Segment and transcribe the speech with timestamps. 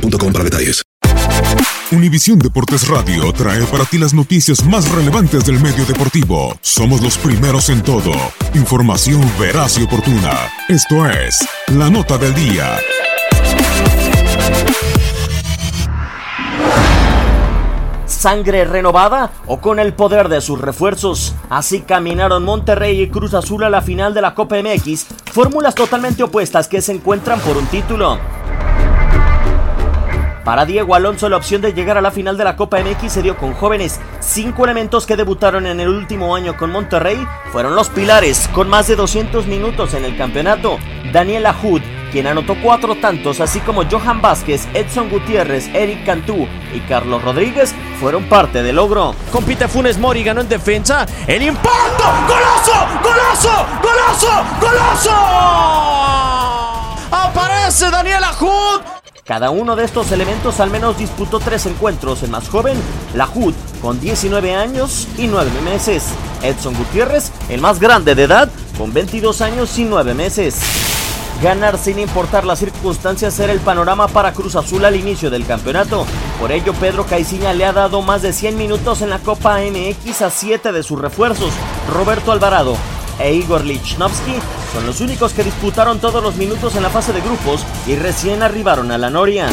[0.00, 0.82] boostmobile.com para detalles.
[1.90, 6.54] Univisión Deportes Radio trae para ti las noticias más relevantes del medio deportivo.
[6.60, 8.12] Somos los primeros en todo.
[8.54, 10.50] Información veraz y oportuna.
[10.68, 12.78] Esto es La Nota del Día.
[18.06, 21.34] sangre renovada o con el poder de sus refuerzos.
[21.48, 26.24] Así caminaron Monterrey y Cruz Azul a la final de la Copa MX, fórmulas totalmente
[26.24, 28.18] opuestas que se encuentran por un título.
[30.48, 33.22] Para Diego Alonso la opción de llegar a la final de la Copa MX se
[33.22, 34.00] dio con jóvenes.
[34.20, 37.18] Cinco elementos que debutaron en el último año con Monterrey
[37.52, 40.78] fueron los pilares, con más de 200 minutos en el campeonato.
[41.12, 41.82] Daniel Ahud,
[42.12, 47.74] quien anotó cuatro tantos, así como Johan Vázquez, Edson Gutiérrez, Eric Cantú y Carlos Rodríguez,
[48.00, 49.14] fueron parte del logro.
[49.30, 51.04] Compite Funes Mori, ganó en defensa.
[51.26, 52.04] ¡El impacto!
[52.26, 52.86] ¡Golazo!
[53.02, 53.66] ¡Golazo!
[53.82, 54.44] ¡Golazo!
[54.62, 55.10] ¡Golazo!
[57.10, 58.97] ¡Aparece Daniel Ahud!
[59.28, 62.22] Cada uno de estos elementos al menos disputó tres encuentros.
[62.22, 62.78] El más joven,
[63.12, 63.52] la HUD,
[63.82, 66.06] con 19 años y 9 meses.
[66.42, 70.56] Edson Gutiérrez, el más grande de edad, con 22 años y 9 meses.
[71.42, 76.06] Ganar sin importar las circunstancias era el panorama para Cruz Azul al inicio del campeonato.
[76.40, 80.22] Por ello, Pedro Caiciña le ha dado más de 100 minutos en la Copa MX
[80.22, 81.52] a 7 de sus refuerzos.
[81.92, 82.78] Roberto Alvarado,
[83.18, 84.36] e Igor Lichnowsky
[84.72, 88.42] son los únicos que disputaron todos los minutos en la fase de grupos y recién
[88.42, 89.48] arribaron a la Noria.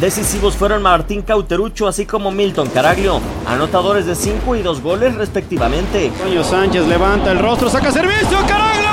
[0.00, 6.12] Decisivos fueron Martín Cauterucho así como Milton Caraglio, anotadores de 5 y 2 goles respectivamente.
[6.22, 8.90] Toño Sánchez levanta el rostro, saca servicio, Caraglio.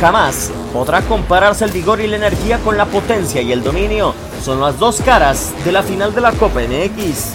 [0.00, 4.14] Jamás podrá compararse el vigor y la energía con la potencia y el dominio.
[4.42, 7.34] Son las dos caras de la final de la Copa MX.